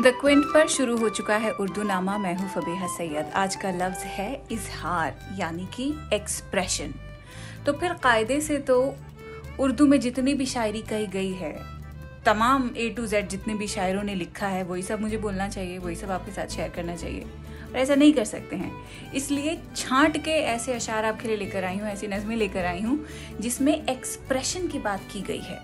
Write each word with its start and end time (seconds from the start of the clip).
The 0.00 0.06
Quint 0.20 0.44
पर 0.44 0.66
शुरू 0.68 0.96
हो 0.96 1.08
चुका 1.08 1.36
है 1.36 1.50
उर्दू 1.52 1.82
नामा 1.82 2.16
मैं 2.18 2.34
हूँ 2.34 2.48
फबीहा 2.50 2.86
सैयद। 2.88 3.30
आज 3.36 3.54
का 3.56 3.70
लफ्ज 3.70 4.02
है 4.08 4.30
इजहार, 4.52 5.14
यानी 5.38 5.66
कि 5.74 5.86
एक्सप्रेशन 6.14 6.92
तो 7.66 7.72
फिर 7.72 7.92
कायदे 8.02 8.40
से 8.40 8.58
तो 8.60 8.76
उर्दू 9.60 9.86
में 9.86 9.98
जितनी 10.00 10.34
भी 10.34 10.46
शायरी 10.46 10.82
कही 10.82 11.06
गई 11.06 11.32
है, 11.32 11.52
तमाम 12.26 12.70
ए 12.76 12.88
टू 12.90 13.06
जेड 13.06 13.28
जितने 13.28 13.54
भी 13.54 13.66
शायरों 13.68 14.02
ने 14.02 14.14
लिखा 14.14 14.46
है, 14.46 14.62
वही 14.62 14.82
सब 14.82 15.00
मुझे 15.00 15.16
बोलना 15.16 15.48
चाहिए, 15.48 15.78
वही 15.78 15.96
सब 15.96 16.10
आपके 16.10 16.32
साथ 16.32 16.54
शेयर 16.56 16.68
करना 16.76 16.96
चाहिए। 16.96 17.24
और 17.64 17.76
ऐसा 17.76 17.94
नहीं 17.94 18.12
कर 18.12 18.24
सकते 18.24 18.56
हैं। 18.56 18.72
इसलिए 19.14 19.58
छांट 19.76 20.16
के 20.24 20.38
ऐसे 20.46 20.74
अशार 20.74 21.04
आपके 21.04 21.28
लिए 21.28 21.36
लेकर 21.36 21.64
आई 21.64 21.78
हूँ, 21.78 21.88
ऐसी 21.88 22.06
नज़में 22.06 22.36
लेकर 22.36 22.64
आई 22.64 22.80
हूँ, 22.82 22.98
जिसमें 23.40 23.74
एक्सप्रेशन 23.74 24.68
की 24.68 24.78
बात 24.78 25.08
की 25.12 25.20
गई 25.22 25.40
है। 25.40 25.60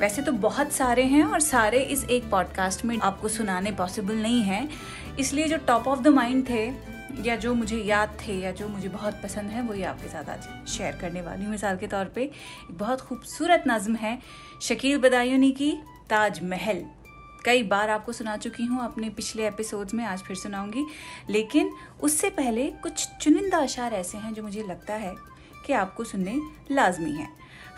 वैसे 0.00 0.22
तो 0.22 0.32
बहुत 0.32 0.72
सारे 0.72 1.02
हैं 1.02 1.24
और 1.24 1.40
सारे 1.40 1.78
इस 1.78 2.04
एक 2.04 2.30
पॉडकास्ट 2.30 2.84
में 2.84 2.98
आपको 2.98 3.28
सुनाने 3.28 3.72
पॉसिबल 3.72 4.14
नहीं 4.14 4.42
है। 4.42 4.68
इसलिए 5.18 5.48
जो 5.48 5.56
टॉप 5.56 5.88
ऑफ़ 5.88 6.00
द 6.00 6.08
माइंड 6.08 6.48
थे, 6.48 6.64
या 7.24 7.36
जो 7.36 7.54
मुझे 7.54 7.76
याद 7.76 8.16
थे, 8.20 8.32
या 8.32 8.50
जो 8.50 8.68
मुझे 8.68 8.88
बहुत 8.88 9.20
पसंद 9.22 9.50
है 9.50 9.62
वही 9.62 9.82
आपके 9.82 10.08
साथ 10.08 10.30
आज 10.30 10.68
शेयर 10.68 10.96
करने 10.96 11.22
वाली 11.22 11.42
हूँ। 11.42 11.50
मिसाल 11.50 11.76
के 11.76 11.86
तौर 11.86 12.04
पे, 12.04 12.22
एक 12.22 12.78
बहुत 12.78 13.00
खूबसूरत 13.00 13.64
नज़म 13.68 13.96
है 13.96 14.18
शकील 14.62 14.98
बदायूनी 14.98 15.50
की 15.52 15.72
ताज 16.10 16.42
महल 16.42 16.84
कई 17.44 17.62
बार 17.62 17.90
आपको 17.90 18.12
सुना 18.12 18.36
चुकी 18.36 18.64
हूँ, 18.64 18.84
अपने 18.84 19.10
पिछले 19.10 19.46
एपिसोड्स 19.46 19.94
में 19.94 20.04
आज 20.04 20.18
फिर 20.18 20.36
सुनाऊँगी। 20.36 20.86
लेकिन 21.30 21.70
उससे 22.02 22.30
पहले 22.30 22.66
कुछ 22.82 23.08
चुनिंदा 23.20 23.58
अशार 23.58 23.94
ऐसे 23.94 24.18
हैं 24.18 24.34
जो 24.34 24.42
मुझे 24.42 24.62
लगता 24.62 24.94
है 24.94 25.14
कि 25.66 25.72
आपको 25.72 26.04
सुनने 26.04 26.40
लाजमी 26.70 27.12
है। 27.12 27.28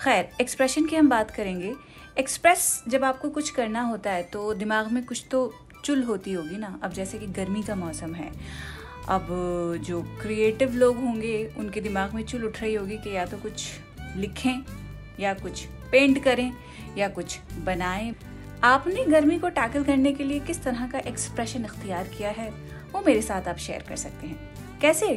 खैर 0.04 0.30
एक्सप्रेशन 0.40 0.86
की 0.86 0.96
हम 0.96 1.08
बात 1.08 1.30
करेंगे। 1.30 1.74
एक्सप्रेस 2.16 2.82
जब 2.88 3.04
आपको 3.04 3.28
कुछ 3.30 3.50
करना 3.50 3.82
होता 3.82 4.10
है 4.10 4.22
तो 4.22 4.52
दिमाग 4.54 4.90
में 4.92 5.04
कुछ 5.04 5.24
तो 5.30 5.52
चुल 5.84 6.02
होती 6.02 6.32
होगी 6.32 6.56
ना। 6.56 6.78
अब 6.82 6.92
जैसे 6.92 7.18
कि 7.18 7.26
गर्मी 7.28 7.62
का 7.62 7.74
मौसम 7.74 8.14
है, 8.14 8.30
अब 9.08 9.26
जो 9.84 10.00
क्रिएटिव 10.20 10.74
लोग 10.74 10.96
होंगे, 10.96 11.54
उनके 11.58 11.80
दिमाग 11.80 12.14
में 12.14 12.22
चुल 12.24 12.44
उठ 12.44 12.60
रही 12.62 12.74
होगी 12.74 12.96
कि 12.96 13.14
या 13.16 13.24
तो 13.26 13.36
कुछ 13.36 13.66
लिखें, 14.16 14.62
या 15.20 15.32
कुछ 15.34 15.64
पेंट 15.92 16.22
करें, 16.24 16.52
या 16.98 17.08
कुछ 17.08 17.38
बनाएँ। 17.64 18.14
आपने 18.64 19.04
गर्मी 19.04 19.38
को 19.38 19.48
टैकल 19.50 19.84
करने 19.84 20.12
के 20.12 20.24
लिए 20.24 20.40
किस 20.40 20.62
तरह 20.62 20.86
का 20.86 20.98
एक्सप्रेशन 20.98 21.64
अख्तियार 21.64 22.08
किया 22.08 22.30
है, 22.30 22.50
वो 22.92 23.02
मेरे 23.06 23.22
साथ 23.22 23.48
आप 23.48 23.56
शेयर 23.58 23.84
कर 23.88 23.96
सकते 23.96 24.26
हैं। 24.26 24.78
कैसे? 24.80 25.08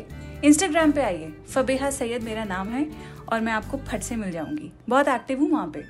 इंस्टाग्राम 0.43 0.91
पे 0.91 1.01
आइए, 1.01 1.31
फबेहा 1.49 1.91
सैयद 1.91 2.23
मेरा 2.23 2.43
नाम 2.43 2.69
है 2.69 2.89
और 3.31 3.41
मैं 3.41 3.53
आपको 3.53 3.77
फट 3.87 4.01
से 4.01 4.15
मिल 4.15 4.31
जाऊँगी। 4.31 4.71
बहुत 4.89 5.07
एक्टिव 5.07 5.39
हूँ 5.39 5.49
वहाँ 5.51 5.67
पे। 5.67 5.83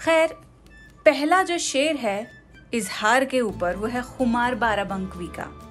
खैर, 0.00 0.32
पहला 1.04 1.42
जो 1.42 1.58
शेर 1.58 1.96
है, 1.96 2.30
इजहार 2.74 3.24
के 3.24 3.40
ऊपर, 3.40 3.76
वो 3.76 3.86
है 3.86 4.02
खुमार 4.02 4.54
बाराबंकवी 4.54 5.26
का। 5.26 5.62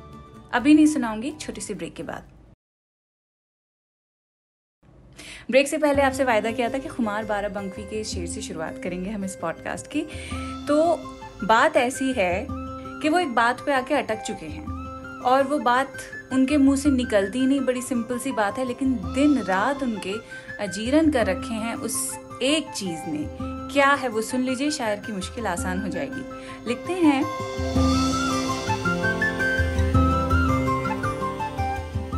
अभी 0.54 0.74
नहीं 0.74 0.86
सुनाऊँगी, 0.86 1.32
छोटी 1.32 1.62
सी 1.62 1.74
ब्रेक 1.74 1.94
के 1.94 2.04
बाद। 2.04 2.32
ब्रेक 5.52 5.68
से 5.68 5.78
पहले 5.78 6.02
आपसे 6.02 6.24
वायदा 6.24 6.52
किया 6.52 6.70
था 6.70 6.78
कि 6.78 6.90
खुमार 6.90 7.26
बाराबंकवी 7.26 7.84
के 7.84 8.04
शेर 8.04 8.28
से 8.28 8.42
शुरुआत 8.42 8.82
करेंगे 8.84 9.10
हम 9.10 9.26
इस 9.26 9.36
पॉडकास्ट 9.36 9.88
की। 9.88 10.02
तो 10.68 10.96
बात 11.46 11.78
ऐसी 11.78 12.14
है 12.14 12.48
कि 13.02 13.10
वो 13.10 13.20
एक 13.20 13.36
बात 13.36 13.66
पे 13.66 13.74
आके 13.74 13.94
अटक 13.94 14.22
चुके 14.22 14.46
हैं। 14.46 14.66
और 15.22 15.44
वो 15.44 15.60
बात 15.60 15.94
उनके 16.34 16.58
मुँह 16.58 16.78
से 16.78 16.90
निकलती 16.90 17.46
नहीं, 17.46 17.62
बड़ी 17.62 17.82
सिंपल 17.82 18.20
सी 18.20 18.32
बात 18.32 18.58
है, 18.58 18.66
लेकिन 18.66 18.94
दिन 18.94 19.42
रात 19.42 19.84
उनके 19.84 20.14
अजीरन 20.60 21.12
कर 21.12 21.26
रखे 21.26 21.54
हैं 21.54 21.76
उस 21.76 22.25
एक 22.42 22.72
चीज़ 22.76 23.00
ने 23.08 23.30
क्या 23.74 23.90
है 23.90 24.10
वो 24.10 24.22
सुन 24.22 24.42
लीजिए, 24.42 24.72
शायर 24.72 25.00
की 25.00 25.12
मुश्किल 25.12 25.48
आसान 25.48 25.82
हो 25.82 25.88
जाएगी। 25.88 26.24
लिखते 26.68 26.94
हैं। 26.94 27.26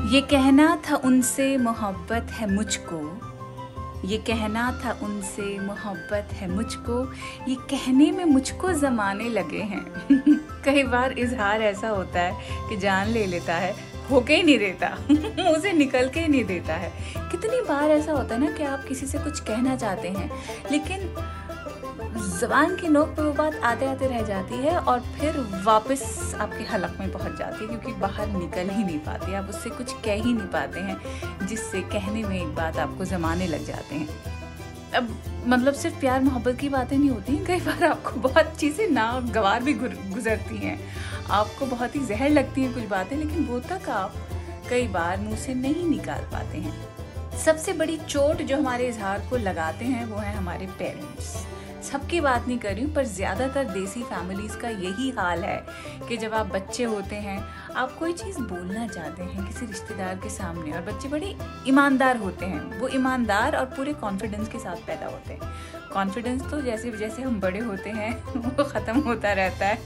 ये 0.09 0.21
कहना 0.21 0.81
था 0.89 0.95
उनसे 0.95 1.57
मोहब्बत 1.57 2.27
है 2.31 2.53
मुझको। 2.53 3.21
ये 4.07 4.17
कहना 4.17 4.81
था 4.85 4.99
उनसे 5.03 5.59
मोहब्बत 5.59 6.29
है 6.33 6.51
मुझको। 6.51 7.13
ये 7.47 7.55
कहने 7.55 8.11
में 8.11 8.25
मुझको 8.25 8.73
जमाने 8.73 9.29
लगे 9.29 9.59
हैं। 9.59 9.85
कई 10.63 10.83
बार 10.83 11.11
इजहार 11.11 11.61
ऐसा 11.61 11.89
होता 11.89 12.19
है 12.19 12.37
कि 12.69 12.77
जान 12.77 13.07
ले 13.07 13.25
लेता 13.25 13.55
है। 13.55 13.96
होके 14.11 14.35
ही 14.35 14.43
नहीं 14.43 14.59
देता। 14.59 14.97
मुँह 15.11 15.57
से 15.59 15.73
निकल 15.73 16.09
के 16.09 16.19
ही 16.19 16.27
नहीं 16.27 16.45
देता 16.45 16.73
है। 16.73 16.91
कितनी 17.31 17.61
बार 17.61 17.91
ऐसा 17.91 18.11
होता 18.11 18.35
है 18.35 18.41
ना 18.41 18.51
कि 18.51 18.63
आप 18.63 18.85
किसी 18.87 19.05
से 19.05 19.17
कुछ 19.17 19.39
कहना 19.39 19.75
चाहते 19.75 20.07
हैं, 20.07 20.31
लेकिन 20.71 21.13
जबान 22.39 22.75
की 22.75 22.87
नोक 22.87 23.07
पर 23.07 23.23
वो 23.23 23.31
बात 23.33 23.55
आते 23.55 23.85
आते 23.85 24.07
रह 24.07 24.21
जाती 24.21 24.55
है 24.55 24.77
और 24.79 24.99
फिर 24.99 25.37
वापस 25.63 26.35
आपके 26.39 26.63
हलक 26.63 26.97
में 26.99 27.11
पहुँच 27.11 27.37
जाती 27.37 27.63
है, 27.63 27.67
क्योंकि 27.69 27.99
बाहर 28.01 28.27
निकल 28.27 28.69
ही 28.69 28.83
नहीं 28.83 28.99
पाती, 28.99 29.33
आप 29.33 29.49
उससे 29.49 29.69
कुछ 29.69 29.93
कह 30.05 30.13
ही 30.13 30.33
नहीं 30.33 30.47
पाते 30.47 30.79
हैं, 30.79 31.47
जिससे 31.47 31.81
कहने 31.81 32.23
में 32.23 32.41
एक 32.41 32.55
बात 32.55 32.77
आपको 32.77 33.05
जमाने 33.05 33.47
लग 33.47 33.65
जाते 33.65 33.95
हैं। 33.95 34.07
अब 34.95 35.15
मतलब 35.47 35.73
सिर्फ़ 35.73 35.99
प्यार 35.99 36.21
मोहब्बत 36.21 36.57
की 36.59 36.69
बातें 36.69 36.97
नहीं 36.97 37.09
होती, 37.09 37.37
कई 37.45 37.59
बार 37.59 37.83
आपको 37.83 38.19
बहुत 38.19 38.55
चीज़ें 38.59 38.89
ना 38.89 39.19
गवार 39.33 39.63
भी 39.63 39.73
गुजरती 39.73 40.57
हैं। 40.57 40.79
आपको 41.29 41.65
बहुत 41.65 41.95
ही 41.95 42.05
जहर 42.05 42.29
लगती 42.29 42.61
हैं 42.61 42.73
कुछ 42.73 42.83
बातें, 42.83 43.17
लेकिन 43.17 43.45
वो 43.45 43.59
तक 43.59 43.89
आप 43.89 44.13
कई 44.69 44.87
बार 44.87 45.17
मुँह 45.17 45.35
से 45.35 45.53
नहीं 45.53 45.89
निकाल 45.89 46.21
पाते 46.21 46.57
हैं। 46.57 46.97
सबसे 47.37 47.73
बड़ी 47.73 47.97
चोट 47.97 48.41
जो 48.41 48.57
हमारे 48.57 48.87
इजहार 48.87 49.27
को 49.29 49.37
लगाते 49.37 49.85
हैं, 49.85 50.05
वो 50.05 50.17
है 50.17 50.35
हमारे 50.35 50.67
पेरेंट्स। 50.67 51.47
सबकी 51.91 52.21
बात 52.21 52.47
नहीं 52.47 52.59
कर 52.59 52.73
रही 52.73 52.83
हूँ, 52.83 52.93
पर 52.93 53.05
ज़्यादातर 53.05 53.63
देसी 53.63 54.03
फैमिलीज़ 54.03 54.57
का 54.57 54.69
यही 54.69 55.09
हाल 55.09 55.43
है 55.43 55.65
कि 56.09 56.17
जब 56.17 56.33
आप 56.33 56.45
बच्चे 56.45 56.83
होते 56.83 57.15
हैं, 57.15 57.47
आप 57.75 57.97
कोई 57.97 58.13
चीज़ 58.13 58.39
बोलना 58.39 58.87
चाहते 58.87 59.23
हैं 59.23 59.47
किसी 59.47 59.65
रिश्तेदार 59.65 60.15
के 60.15 60.29
सामने, 60.29 60.71
और 60.71 60.81
बच्चे 60.81 61.09
बड़े 61.09 61.35
ईमानदार 61.67 62.17
होते 62.17 62.45
हैं। 62.45 62.79
वो 62.79 62.87
ईमानदार 62.87 63.55
और 63.55 63.65
पूरे 63.65 63.93
कॉन्फिडेंस 63.93 64.47
के 64.47 64.59
साथ 64.59 64.75
पैदा 64.75 65.05
होते 65.05 65.33
हैं। 65.33 65.53
कॉन्फिडेंस 65.93 66.41
तो 66.41 66.61
जैसे 66.61 66.91
जैसे 66.91 67.21
हम 67.21 67.39
बड़े 67.39 67.59
होते 67.59 67.89
हैं, 67.89 68.23
वो 68.35 68.63
ख़त्म 68.63 68.99
होता 68.99 69.33
रहता 69.33 69.65
है। 69.65 69.79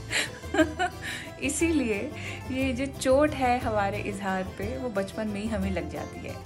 इसीलिए 1.42 2.10
ये 2.50 2.72
जो 2.72 2.86
चोट 2.92 3.30
है 3.32 3.58
हमारे 3.58 3.98
इजहार 4.00 4.42
पे, 4.58 4.76
वो 4.78 4.88
बचपन 4.90 5.28
में 5.28 5.40
ही 5.40 5.48
हमें 5.48 5.70
लग 5.70 5.90
जाती 5.90 6.26
है। 6.28 6.36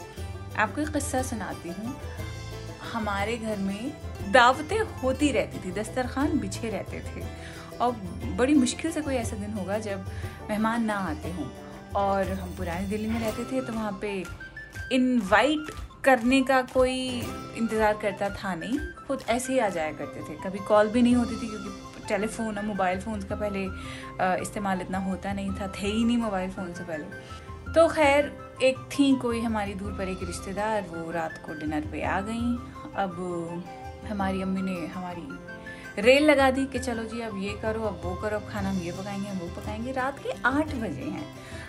आपको 0.59 0.81
एक 0.81 0.89
किस्सा 0.89 1.23
सुनाती 1.23 1.69
हूँ। 1.69 1.97
हमारे 2.93 3.37
घर 3.37 3.57
में 3.59 3.93
दावतें 4.33 4.79
होती 5.03 5.31
रहती 5.33 5.59
थी, 5.59 5.73
दस्तरखान 5.73 6.39
बिछे 6.39 6.71
रहते 6.71 7.01
थे। 7.01 7.25
और 7.77 7.93
बड़ी 8.37 8.55
मुश्किल 8.55 8.93
से 8.93 9.01
कोई 9.01 9.15
ऐसा 9.15 9.37
दिन 9.37 9.53
होगा 9.53 9.79
जब 9.79 10.07
मेहमान 10.51 10.85
ना 10.85 10.95
आते 11.11 11.33
हों। 11.33 11.49
और 11.97 12.33
हम 12.33 12.55
पुरानी 12.57 12.87
दिल्ली 12.87 13.09
में 13.09 13.19
रहते 13.21 13.45
थे 13.45 13.61
तो 13.67 13.73
वहाँ 13.73 13.99
पे 14.03 14.13
इनवाइट 14.93 15.71
करने 16.05 16.41
का 16.43 16.61
कोई 16.63 16.97
इंतज़ार 17.59 17.99
करता 18.03 18.29
था 18.33 18.55
नहीं। 18.55 18.79
खुद 19.07 19.23
ऐसे 19.29 19.53
ही 19.53 19.59
आ 19.59 19.69
जाया 19.69 19.93
करते 19.93 20.21
थे। 20.21 20.37
कभी 20.45 20.59
कॉल 20.59 20.89
भी 20.89 21.03
नहीं 21.03 21.15
होती 21.15 21.37
थी, 21.37 21.49
क्योंकि 21.49 21.86
टेलीफोन 22.09 22.59
और 22.59 22.65
मोबाइल 22.65 23.01
फ़ोन 23.01 23.21
का 23.21 23.37
पहले 23.37 23.65
इस्तेमाल 24.43 24.81
इतना 24.81 24.99
होता 24.99 25.33
नहीं 25.33 25.51
था, 25.51 25.67
थे 25.69 25.87
ही 25.87 26.05
नहीं 26.05 26.19
मोबाइल 26.19 26.51
फ़ोन 26.51 26.73
से 26.75 26.85
पहले। 26.85 27.05
तो 27.73 27.89
खैर, 27.89 28.33
एक 28.63 28.79
थी 28.93 29.15
कोई 29.17 29.41
हमारी 29.41 29.75
दूर 29.75 29.93
पर 29.93 30.09
एक 30.09 30.23
रिश्तेदार, 30.23 30.83
वो 30.83 31.11
रात 31.11 31.43
को 31.47 31.55
डिनर 31.55 31.87
पे 31.93 32.03
आ 32.03 32.21
गई। 32.21 32.55
अब 32.97 33.65
हमारी 34.11 34.43
अम्मी 34.43 34.63
ने 34.63 34.87
हमारी 34.87 35.29
रेल 35.99 36.25
लगा 36.25 36.51
दी 36.51 36.65
कि 36.67 36.79
चलो 36.79 37.05
जी, 37.05 37.21
अब 37.21 37.43
ये 37.43 37.53
करो, 37.63 37.83
अब 37.83 38.01
वो 38.05 38.15
करो, 38.15 38.37
अब 38.37 38.49
खाना 38.51 38.71
हम 38.71 38.77
ये 38.77 38.93
पकाएँगे, 38.93 39.29
हम 39.29 39.39
वो 39.39 39.47
पकाएँगे। 39.57 39.93
रात 39.93 40.19
के 40.19 40.31
आठ 40.47 40.75
बजे 40.75 41.03
हैं। 41.03 41.25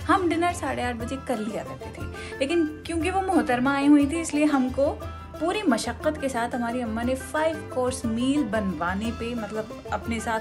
हम 0.07 0.27
डिनर 0.29 0.53
साढ़े 0.53 0.83
आठ 0.83 0.95
बजे 0.95 1.17
कर 1.27 1.37
लिया 1.37 1.63
करते 1.63 1.91
थे। 1.97 2.05
लेकिन 2.39 2.65
क्योंकि 2.85 3.11
वो 3.11 3.21
मोहतरमा 3.21 3.75
आई 3.75 3.87
हुई 3.87 4.05
थी, 4.11 4.19
इसलिए 4.21 4.45
हमको 4.45 4.85
पूरी 5.39 5.61
मशक्क़त 5.61 6.21
के 6.21 6.29
साथ 6.29 6.55
हमारी 6.55 6.81
अम्मा 6.81 7.01
ने 7.03 7.15
फाइव 7.15 7.71
कोर्स 7.75 8.05
मील 8.05 8.43
बनवाने 8.43 9.11
पे 9.11 9.35
मतलब 9.35 9.83
अपने 9.93 10.19
साथ 10.19 10.39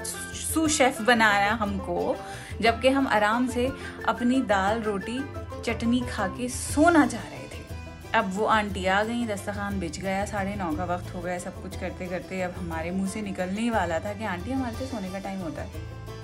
सू 0.53 0.67
शेफ़ 0.67 1.01
बनाया 1.01 1.51
हमको, 1.53 2.15
जबकि 2.61 2.89
हम 2.89 3.07
आराम 3.07 3.47
से 3.47 3.71
अपनी 4.07 4.41
दाल, 4.41 4.81
रोटी, 4.81 5.19
चटनी 5.65 5.99
खा 5.99 6.27
के 6.27 6.49
सोना 6.49 7.05
जा 7.05 7.17
रहे 7.17 7.43
थे। 7.43 7.65
अब 8.13 8.31
वो 8.33 8.45
आंटी 8.45 8.85
आ 8.85 9.03
गई, 9.03 9.25
दस्तखान 9.25 9.79
बिछ 9.79 9.99
गया, 9.99 10.25
साढ़े 10.25 10.55
नौ 10.55 10.71
का 10.71 10.85
वक्त 10.85 11.15
हो 11.15 11.21
गया, 11.21 11.37
सब 11.37 11.61
कुछ 11.61 11.79
करते 11.79 12.07
करते 12.07 12.41
अब 12.41 12.51
हमारे 12.57 12.91
मुँह 12.91 13.07
से 13.07 13.21
निकलने 13.21 13.61
ही 13.61 13.69
वाला 13.69 13.99
था 13.99 14.13
कि 14.13 14.25
आंटी, 14.25 14.51
हमारे 14.51 14.75
से 14.75 14.85
सोने 14.85 15.09
का 15.09 15.19
टाइम 15.19 15.39
होता 15.39 15.61
है। 15.61 15.71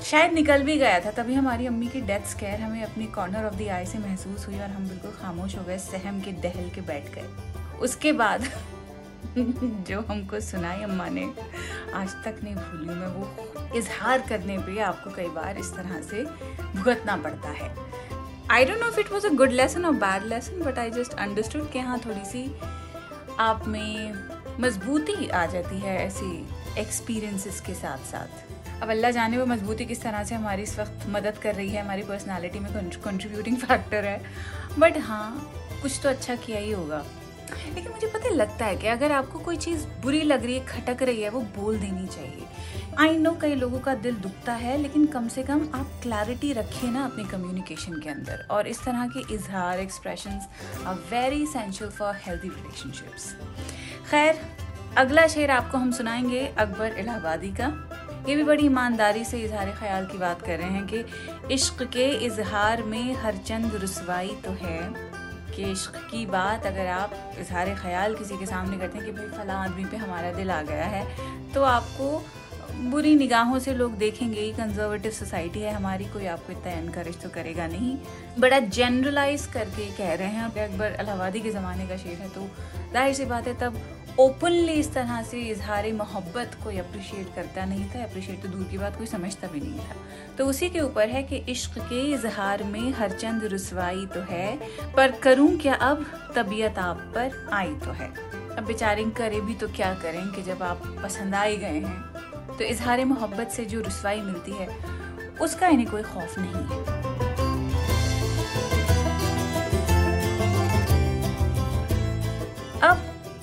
शायद 0.04 0.34
निकल 0.34 0.64
भी 0.64 0.78
गया 0.78 1.00
था, 1.00 1.12
तभी 1.12 1.34
हमारी 1.34 1.68
अम्मी 1.68 1.88
की 1.88 2.02
डेथ 2.02 2.30
स्केयर 2.30 2.62
हमें 2.62 2.84
अपनी 2.84 3.06
कॉर्नर 3.06 3.46
ऑफ़ 3.46 3.56
द 3.56 3.68
आई 3.68 3.86
से 3.86 3.98
महसूस 3.98 4.48
हुई 4.48 4.60
और 4.60 4.70
हम 4.70 4.88
बिल्कुल 4.88 5.12
खामोश 5.12 5.58
हो 5.58 5.64
गए, 5.64 5.78
सहम 5.78 6.22
के, 6.22 6.32
दहल 6.32 6.70
के 6.70 6.82
बैठ 6.82 7.16
गए। 7.16 7.63
उसके 7.82 8.12
बाद 8.12 8.48
जो 9.88 10.00
हमको 10.10 10.40
सुनाई 10.40 10.82
अम्मा 10.84 11.08
ने 11.10 11.24
आज 11.94 12.10
तक 12.26 12.40
नहीं 12.44 12.56
भूली, 12.56 12.86
मैं 12.86 13.08
वो 13.08 13.78
इजहार 13.78 14.22
करने 14.30 14.58
पे 14.58 14.80
आपको 14.82 15.10
कई 15.10 15.28
बार 15.28 15.58
इस 15.58 15.74
तरह 15.74 16.02
से 16.02 16.24
भुगतना 16.76 17.16
पड़ता 17.18 17.50
है। 17.50 17.72
I 18.52 18.66
don't 18.66 18.80
know 18.80 18.88
if 18.88 19.00
it 19.00 19.12
was 19.12 19.28
a 19.28 19.30
good 19.30 19.52
lesson 19.52 19.86
और 19.86 19.94
bad 19.96 20.24
lesson 20.24 20.62
but 20.64 20.80
I 20.80 20.92
just 20.92 21.14
understood 21.14 21.72
कि 21.72 21.80
हाँ 21.80 22.00
थोड़ी 22.00 22.26
सी 22.26 22.46
आप 23.40 23.68
में 23.68 24.14
मजबूती 24.60 25.28
आ 25.28 25.46
जाती 25.46 25.80
है 25.80 25.98
ऐसी 26.06 26.48
एक्सपीरियंसेस 26.80 27.62
के 27.62 27.74
साथ 27.74 28.06
साथ 28.12 28.82
अब 28.84 28.90
अल्लाह 28.90 29.12
जाने 29.12 29.38
वो 29.38 29.46
मजबूती 29.46 29.86
किस 29.86 30.02
तरह 30.02 30.24
से 30.24 30.36
हमारी 30.36 30.64
इस 30.64 30.78
वक्त 30.80 31.06
मदद 31.10 31.38
कर 31.38 31.56
रही 31.56 31.70
है, 31.70 31.82
हमारी 31.82 32.04
पर्सनालिटी 32.04 32.60
में 32.60 32.72
कंट्रीब्यूटिंग 32.74 33.58
फैक्टर 33.58 34.06
है। 34.06 34.22
बट 34.80 34.98
हाँ 34.98 35.52
कुछ 35.82 36.00
तो 36.04 36.10
अच्छा 36.10 36.36
किया 36.36 36.60
ही 36.60 36.72
होगा। 36.72 37.04
लेकिन 37.76 37.92
मुझे 37.92 38.08
पता 38.08 38.30
लगता 38.30 38.66
है 38.66 38.76
कि 38.76 38.88
अगर 38.88 39.12
आपको 39.12 39.40
कोई 39.40 39.58
चीज़ 39.58 39.86
बुरी 40.02 40.22
लग 40.22 40.46
रही 40.46 40.58
है, 40.58 40.66
खटक 40.66 41.04
रही 41.04 41.22
है, 41.22 41.30
वो 41.30 41.40
बोल 41.40 41.78
देनी 41.78 42.08
चाहिए। 42.08 42.48
आई 43.00 43.18
नो 43.18 43.32
कई 43.32 43.56
लोगों 43.56 43.80
का 43.80 43.94
दिल 43.96 44.16
दुखता 44.16 44.54
है, 44.54 44.78
लेकिन 44.78 45.06
कम 45.06 45.28
से 45.28 45.44
कम 45.44 45.68
आप 45.76 46.00
क्लैरिटी 46.02 46.54
रखिए 46.54 46.92
ना 46.92 47.06
अपनी 47.06 47.24
कम्युनिकेशन 47.24 48.00
के 48.00 48.10
अंदर। 48.10 48.46
और 48.52 48.68
इस 48.68 48.84
तरह 48.84 49.08
के 49.08 49.34
इजहार 49.34 49.80
expression 49.80 50.40
are 50.88 50.96
very 50.96 51.44
essential 51.44 51.90
for 51.90 52.16
healthy 52.16 52.48
relationships 52.48 53.36
खैर, 54.12 54.40
अगला 54.98 55.28
शेर 55.28 55.52
आपको 55.52 55.78
हम 55.78 55.92
सुनाएँगे 55.92 56.46
अकबर 56.48 56.92
इलाहाबादी 56.92 57.50
का। 57.52 57.90
ये 58.30 58.36
भी 58.36 58.44
बड़ी 58.44 58.66
ईमानदारी 58.66 59.24
से 59.24 59.42
इजहार 59.42 59.72
ख्याल 59.72 60.06
की 60.06 60.18
बात 60.18 60.42
कर 60.42 60.58
रहे 60.58 60.70
हैं 60.70 60.88
कि 60.88 61.06
इश्क 61.54 61.84
के 61.84 62.06
इजहार 62.26 62.84
में 62.84 63.14
हर 63.14 63.38
चंद 63.38 63.80
रसवाई 63.84 64.36
तो 64.46 64.52
है। 64.52 65.13
कि 65.56 65.72
इश्क 65.72 65.96
की 66.12 66.26
बात 66.28 66.66
अगर 66.66 66.88
आप 66.90 67.36
इजहार 67.40 67.74
ख्याल 67.82 68.16
किसी 68.16 68.38
के 68.38 68.46
सामने 68.46 68.78
करते 68.78 68.98
हैं 68.98 69.06
कि 69.06 69.12
भाई 69.12 69.28
फला 69.38 69.58
आदमी 69.64 69.86
पे 69.86 69.98
हमारा 69.98 70.32
दिल 70.32 70.52
आ 70.52 70.62
गया 70.64 70.86
है 70.86 71.06
तो 71.54 71.64
आपको 71.64 72.24
बुरी 72.92 73.16
निगाहों 73.16 73.58
से 73.60 73.74
लोग 73.74 73.98
देखेंगे 73.98 74.40
ही 74.40 74.52
कंजर्वेटिव 74.54 75.12
सोसाइटी 75.12 75.60
है 75.60 75.74
हमारी, 75.74 76.06
कोई 76.06 76.26
आपको 76.26 76.52
इतना 76.52 76.72
इनक्रेज 76.74 77.22
तो 77.22 77.30
करेगा 77.30 77.68
नहीं। 77.68 77.96
बड़ा 78.40 78.60
जनरलाइज 78.60 79.46
करके 79.54 79.86
कह 79.98 80.14
रहे 80.14 80.28
हैं, 80.28 80.44
अकबर 80.44 80.92
अलाहाबादी 80.94 81.40
के 81.40 81.52
ज़माने 81.52 81.88
का 81.88 81.98
शेर 81.98 82.18
है 82.18 82.30
तो 82.30 82.48
ज़ाहिर 82.94 83.14
सी 83.14 83.26
बात 83.26 83.48
है 83.48 83.54
तब 83.60 83.78
ओपनली 84.20 84.72
इस 84.72 84.94
तरह 84.94 85.22
से 85.24 85.40
इजहार 85.42 85.92
मोहब्बत 85.94 86.58
कोई 86.64 86.78
अप्रिशिएट 86.78 87.34
करता 87.36 87.66
नहीं 87.66 87.86
था 87.86 88.04
अप्रिशिएट 88.04 88.42
तो 88.42 88.48
दूर 88.48 88.64
की 88.64 88.78
बात 88.78 88.98
कोई 88.98 89.06
समझता 89.06 89.48
भी 89.48 89.60
नहीं 89.60 89.80
था। 89.80 89.96
तो 90.38 90.46
उसी 90.46 90.70
के 90.70 90.80
ऊपर 90.80 91.10
है 91.10 91.24
कि 91.24 91.38
इश्क 91.50 91.78
के 91.80 92.02
इजहार 92.14 92.64
में 92.64 92.92
हर 92.92 93.12
चंद 93.12 93.44
रसवाई 93.44 94.06
तो 94.06 94.22
है, 94.22 94.56
पर 94.94 95.12
करूँ 95.12 95.58
क्या 95.58 95.74
अब? 95.74 96.06
तबीयत 96.36 96.78
आप 96.80 96.98
पर 97.16 97.50
आई 97.54 97.74
तो 97.76 97.92
है। 97.92 98.08
अब 98.58 98.64
बेचारे 98.64 99.04
करे 99.18 99.42
भी 99.42 99.54
तो 99.54 99.68
क्या 99.68 99.94
करें 99.94 100.28
कि 100.32 100.42
जब 100.42 100.64
आप 100.64 100.82
पसंद 101.04 101.36
आई 101.36 101.58
गए 101.58 101.80
हैं। 101.80 102.58
तो 102.58 102.64
इजहार 102.64 103.06
मोहब्बत 103.06 103.50
से 103.50 103.66
जो 103.66 103.82
रसवाई 103.82 104.22
मिलती 104.22 104.52
है, 104.52 104.68
उसका 105.42 105.68
इन्हें 105.68 105.90
कोई 105.92 106.02
खौफ 106.02 106.40
नहीं 106.40 106.66
है। 106.66 107.03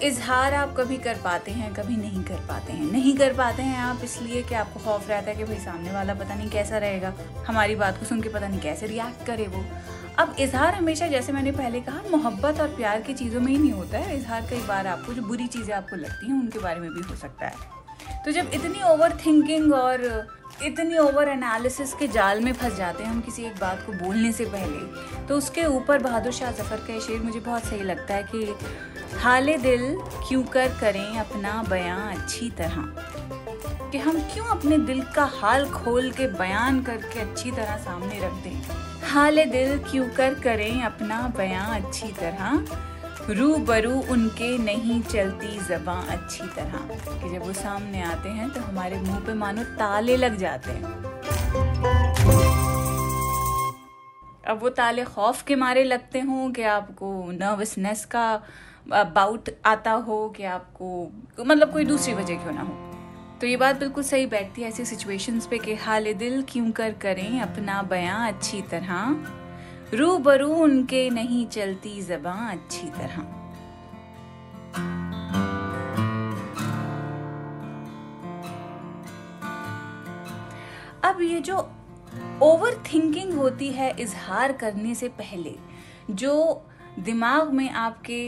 इजहार 0.02 0.55
आप 0.55 0.75
कभी 0.76 0.97
कर 0.97 1.14
पाते 1.14 1.50
हैं, 1.50 1.73
कभी 1.75 1.97
नहीं 1.97 2.23
कर 2.25 2.37
पाते 2.49 2.73
हैं। 2.73 2.91
नहीं 2.93 3.17
कर 3.17 3.32
पाते 3.32 3.62
हैं 3.62 3.79
आप 3.79 4.00
इसलिए 4.05 4.43
कि 4.43 4.55
आपको 4.55 4.81
खौफ 4.81 5.08
रहता 5.08 5.31
है 5.31 5.37
कि 5.37 5.44
भाई 5.44 5.56
सामने 5.56 5.93
वाला 5.93 6.14
पता 6.14 6.35
नहीं 6.35 6.50
कैसा 6.50 6.79
रहेगा, 6.79 7.12
हमारी 7.47 7.75
बात 7.76 7.99
को 7.99 8.06
सुन 8.06 8.23
के 8.23 8.29
पता 8.29 8.49
नहीं 8.49 8.61
कैसे 8.61 8.87
रिएक्ट 8.87 9.26
करे 9.26 9.47
वो। 9.47 9.64
अब 10.19 10.35
इजहार 10.41 10.75
हमेशा, 10.75 11.06
जैसे 11.06 11.32
मैंने 11.32 11.52
पहले 11.52 11.81
कहा, 11.81 12.02
मोहब्बत 12.11 12.61
और 12.61 12.69
प्यार 12.69 13.00
की 13.00 13.14
चीज़ों 13.14 13.41
में 13.41 13.52
ही 13.52 13.58
नहीं 13.58 13.73
होता 13.73 13.99
है। 13.99 14.17
इजहार 14.17 14.47
कई 14.50 14.61
बार 14.61 14.87
आपको, 14.87 15.12
जो 15.12 15.23
बुरी 15.23 15.47
चीज़ें 15.47 15.75
आपको 15.75 15.97
लगती 15.97 16.26
हैं, 16.26 16.41
उनके 16.41 16.58
बारे 16.58 16.81
में 16.81 16.91
भी 16.91 17.00
हो 17.00 17.17
सकता 17.17 17.47
है। 17.47 17.79
तो 18.25 18.32
जब 18.32 18.50
इतनी 18.55 18.82
ओवर 18.82 19.19
थिंकिंग 19.26 19.72
और 19.72 20.28
इतनी 20.62 20.99
ओवर 20.99 21.28
एनालिसिस 21.28 21.94
के 21.94 22.08
जाल 22.08 22.40
में 22.40 22.52
फंस 22.52 22.76
जाते 22.76 23.05
हैं 23.05 23.11
हम 23.11 23.20
किसी 23.20 23.43
एक 23.43 23.55
बात 23.61 23.82
को 23.87 23.93
बोलने 23.93 24.32
से 24.32 24.44
पहले 24.44 25.26
तो 25.26 25.37
उसके 25.37 25.64
ऊपर 25.64 25.99
बहादुर 25.99 26.32
शाह 26.32 26.52
ज़फ़र 26.52 26.76
का 26.76 26.99
शेर 27.00 27.20
मुझे 27.20 27.40
बहुत 27.40 27.64
सही 27.64 27.82
लगता 27.82 28.14
है 28.14 28.22
कि 28.22 28.55
हाले 29.19 29.56
दिल 29.58 29.96
क्यों 30.28 30.43
कर 30.43 30.69
करें 30.81 31.19
अपना 31.19 31.64
बयां 31.70 32.17
अच्छी 32.17 32.50
तरह? 32.50 32.94
कि 33.90 33.99
हम 33.99 34.20
क्यों 34.20 34.46
अपने 34.46 34.78
दिल 34.78 35.02
का 35.02 35.25
हाल 35.25 35.70
खोल 35.70 36.11
के 36.11 36.26
बयान 36.26 36.82
करके 36.82 37.20
अच्छी 37.20 37.50
तरह 37.50 37.76
सामने 37.76 38.20
रख 38.20 38.32
दें? 38.32 38.62
हाले 39.08 39.44
दिल 39.44 39.78
क्यों 39.78 40.08
कर 40.08 40.34
करें 40.34 40.82
अपना 40.82 41.32
बयां 41.37 41.81
अच्छी 41.81 42.08
तरह? 42.08 42.64
रू 43.30 43.56
बरू 43.56 43.92
उनके 44.10 44.56
नहीं 44.58 45.00
चलती 45.02 45.58
जबां 45.58 46.02
अच्छी 46.08 46.44
तरह। 46.56 46.78
कि 47.10 47.28
जब 47.30 47.46
वो 47.46 47.52
सामने 47.52 48.02
आते 48.02 48.28
हैं 48.28 48.48
तो 48.50 48.60
हमारे 48.60 48.96
मुँह 48.96 49.20
पे 49.20 49.34
मानो 49.34 49.64
ताले 49.78 50.16
लग 50.16 50.36
जाते 50.36 50.70
हैं। 50.70 50.84
अब 54.44 54.58
वो 54.62 54.68
ताले 54.68 55.04
खौफ 55.04 55.42
के 55.42 55.56
मारे 55.56 55.84
लगते 55.84 56.20
हों 56.20 56.50
कि 56.52 56.62
आपको 56.62 57.30
नर्वसनेस 57.32 58.04
का 58.04 58.42
बाउट 58.88 59.50
आता 59.66 59.92
हो, 59.92 60.28
कि 60.28 60.44
आपको 60.44 61.44
मतलब 61.44 61.72
कोई 61.72 61.84
दूसरी 61.84 62.14
वजह 62.14 62.36
क्यों 62.36 62.52
ना 62.52 62.62
हो। 62.62 63.38
तो 63.40 63.46
ये 63.46 63.56
बात 63.56 63.76
बिल्कुल 63.76 64.04
सही 64.04 64.26
बैठती 64.26 64.62
है 64.62 64.68
ऐसी 64.68 64.84
सिचुएशंस 64.84 65.46
पे 65.46 65.58
कि 65.58 65.74
हाल 65.74 66.12
दिल 66.14 66.42
क्यों 66.48 66.70
कर 66.70 66.92
करें 66.92 67.40
अपना 67.40 67.82
बयां 67.82 68.32
अच्छी 68.32 68.62
तरह। 68.62 68.96
रू 69.94 70.16
बरू 70.19 70.48
उनके 70.54 71.08
नहीं 71.10 71.46
चलती 71.46 72.00
जबां 72.02 72.37
अच्छी 72.48 72.87
तरह। 72.88 73.16
अब 81.04 81.20
ये 81.22 81.40
जो 81.40 81.56
ओवर 82.42 82.75
थिंकिंग 82.84 83.32
होती 83.32 83.69
है 83.70 83.90
इजहार 84.00 84.52
करने 84.52 84.94
से 84.94 85.08
पहले, 85.19 85.54
जो 86.10 86.62
दिमाग 86.98 87.52
में 87.52 87.69
आपके 87.70 88.22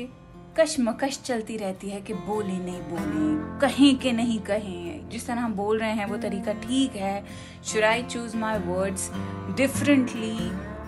कशमकश 0.59 1.21
चलती 1.25 1.57
रहती 1.57 1.91
है 1.91 2.01
कि 2.01 2.15
बोले 2.15 2.59
नहीं 2.59 2.81
बोले, 2.91 3.61
कहें 3.61 3.97
कि 3.99 4.13
नहीं 4.13 4.39
कहें, 4.41 5.09
जिस 5.09 5.27
तरह 5.27 5.41
हम 5.41 5.55
बोल 5.55 5.79
रहे 5.79 5.93
हैं 5.93 6.07
वो 6.07 6.17
तरीका 6.17 6.53
ठीक 6.61 6.97
है 6.97 7.25
should 7.65 7.85
I 7.85 8.03
choose 8.03 8.37
my 8.37 8.59
words 8.59 9.11
differently 9.57 10.37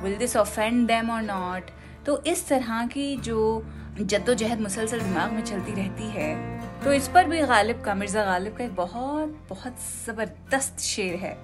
will 0.05 0.17
this 0.17 0.37
offend 0.37 0.87
them 0.87 1.11
और 1.11 1.23
नॉट 1.23 1.71
तो 2.07 2.23
इस 2.27 2.47
तरह 2.49 2.87
की 2.87 3.17
जो 3.17 3.65
जद्दोजहद 4.01 4.61
मुसलसल 4.61 5.01
दिमाग 5.01 5.33
में 5.33 5.45
चलती 5.45 5.73
रहती 5.73 6.09
है 6.11 6.33
तो 6.81 6.93
इस 6.93 7.09
पर 7.09 7.25
भी 7.25 7.41
गालिब 7.41 7.81
का, 7.83 7.95
मिर्ज़ा 7.95 8.25
गालिब 8.25 8.57
का 8.57 8.65
एक 8.65 8.75
बहुत 8.77 9.37
बहुत 9.51 9.77
ज़बरदस्त 10.07 10.81
शेर 10.81 11.15
है। 11.15 11.37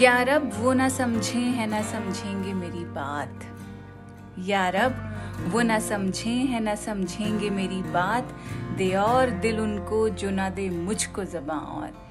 यारब 0.00 0.50
वो 0.54 0.72
ना 0.72 0.88
समझे 0.88 1.38
है, 1.38 1.66
ना 1.66 1.82
समझेंगे 1.82 2.52
मेरी 2.52 2.84
बात। 2.84 3.46
यारब 4.48 5.50
वो 5.52 5.62
ना 5.62 5.78
समझे 5.78 6.30
है, 6.30 6.60
ना 6.60 6.74
समझेंगे 6.74 7.50
मेरी 7.50 7.82
बात। 7.92 8.34
दे 8.78 8.92
और 8.94 9.30
दिल 9.30 9.60
उनको, 9.60 10.08
जो 10.08 10.30
ना 10.30 10.48
दे 10.50 10.68
मुझको 10.70 11.24
जबां 11.24 11.58
और 11.58 12.01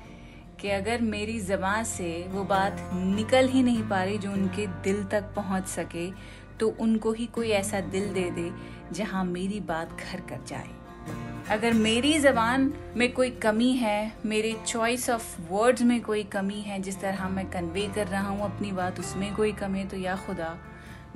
कि 0.61 0.69
अगर 0.69 1.01
मेरी 1.01 1.39
जबां 1.39 1.83
से 1.83 2.11
वो 2.31 2.43
बात 2.43 2.89
निकल 2.93 3.47
ही 3.47 3.63
नहीं 3.63 3.83
पा 3.89 4.03
रही 4.03 4.17
जो 4.17 4.31
उनके 4.31 4.67
दिल 4.83 5.03
तक 5.03 5.33
पहुँच 5.35 5.67
सके 5.67 6.09
तो 6.59 6.67
उनको 6.79 7.11
ही 7.11 7.25
कोई 7.25 7.49
ऐसा 7.49 7.79
दिल 7.79 8.13
दे 8.13 8.29
दे 8.31 8.51
जहाँ 8.93 9.23
मेरी 9.25 9.59
बात 9.59 9.97
घर 10.01 10.19
कर 10.19 10.45
जाए। 10.47 10.69
अगर 11.49 11.73
मेरी 11.73 12.17
जबान 12.19 12.73
में 12.97 13.11
कोई 13.13 13.29
कमी 13.29 13.71
है, 13.73 14.11
मेरे 14.25 14.55
चॉइस 14.67 15.09
ऑफ़ 15.09 15.41
वर्ड्स 15.49 15.81
में 15.81 16.01
कोई 16.01 16.23
कमी 16.23 16.59
है, 16.61 16.79
जिस 16.79 16.99
तरह 17.01 17.29
मैं 17.29 17.45
कन्वे 17.49 17.87
कर 17.95 18.07
रहा 18.07 18.27
हूँ 18.29 18.43
अपनी 18.45 18.71
बात, 18.71 18.99
उसमें 18.99 19.33
कोई 19.35 19.51
कमी 19.51 19.79
है 19.79 19.87
तो 19.87 19.97
या 19.97 20.15
खुदा 20.15 20.57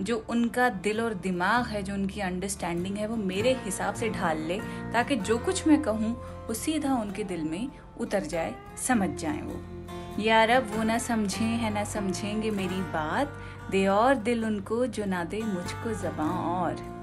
जो 0.02 0.26
उनका 0.30 0.70
दिल 0.70 1.02
और 1.02 1.14
दिमाग 1.14 1.66
है, 1.66 1.84
जो 1.84 1.94
उनकी 1.94 2.22
अंडरस्टैंडिंग 2.22 2.98
है, 2.98 3.08
वो 3.08 3.16
मेरे 3.16 3.54
हिसाब 3.54 3.94
से 3.94 4.10
ढाल 4.10 4.38
ले, 4.38 4.60
ताकि 4.94 5.16
जो 5.16 5.38
कुछ 5.38 5.68
मैं 5.68 5.82
कहूँ, 5.82 6.14
वो 6.48 6.54
सीधा 6.54 6.96
उनके 6.96 7.24
दिल 7.24 7.42
में 7.42 7.70
उतर 8.00 8.24
जाए, 8.24 8.56
समझ 8.88 9.10
जाए 9.10 9.42
वो। 9.42 9.62
यार, 10.22 10.50
अब 10.50 10.78
वो 10.78 10.84
ना 10.84 10.98
समझे, 10.98 11.46
है 11.46 11.74
ना 11.74 11.84
समझेंगे 11.84 12.52
मेरी 12.52 12.76
बात। 12.76 13.42
दे 13.72 13.88
और 13.88 14.16
दिल 14.16 14.46
उनको, 14.46 14.86
जो 14.86 15.06
ना 15.06 15.24
दे 15.24 15.42
मुझको 15.42 15.94
जबां 15.94 16.30
और। 16.30 16.96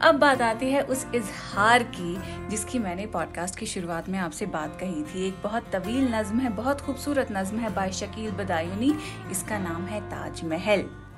अब 0.00 0.14
बात 0.14 0.42
आती 0.42 0.70
है 0.70 0.82
उस 0.82 1.06
इजहार 1.14 1.82
की, 1.82 2.18
जिसकी 2.48 2.78
मैंने 2.78 3.06
पॉडकास्ट 3.06 3.58
की 3.58 3.66
शुरुआत 3.66 4.08
में 4.08 4.18
आपसे 4.18 4.46
बात 4.46 4.76
कही 4.80 5.02
थी। 5.02 5.26
एक 5.26 5.34
बहुत 5.44 5.64
तवील 5.72 6.14
नज्म 6.14 6.38
है, 6.38 6.50
बहुत 6.50 6.80
खूबसूरत 6.80 7.28
नज्म 7.32 7.58
है, 7.58 7.74
बाय 7.74 7.92
शकील 7.92 8.30
बदायूनी। 8.30 8.94
इसका 9.30 9.58
नाम 9.58 9.86
है 9.86 10.00
ताजमहल। 10.00 11.09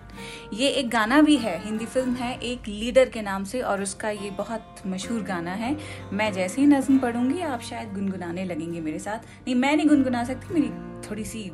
ये 0.53 0.69
एक 0.69 0.91
गाना 0.91 1.21
भी 1.21 1.37
है, 1.37 1.59
हिंदी 1.65 1.87
फ़िल्म 1.87 2.15
है, 2.15 2.39
एक 2.41 2.69
लीडर 2.69 3.09
के 3.09 3.23
नाम 3.23 3.45
से 3.45 3.61
और 3.61 3.83
उसका 3.83 4.11
ये 4.11 4.31
बहुत 4.31 4.83
मशहूर 4.87 5.23
गाना 5.23 5.51
है। 5.51 5.77
मैं 6.13 6.33
जैसे 6.33 6.61
ही 6.61 6.67
नज्म 6.67 6.99
पढ़ूँगी, 6.99 7.41
आप 7.41 7.61
शायद 7.61 7.93
गुनगुनाने 7.93 8.45
लगेंगे 8.45 8.81
मेरे 8.81 8.99
साथ। 8.99 9.19
नहीं, 9.19 9.55
मैं 9.55 9.77
नहीं 9.77 9.89
गुनगुना 9.89 10.25
सकती, 10.25 10.55
मेरी 10.55 10.71
थोड़ी 11.11 11.25
सी 11.25 11.51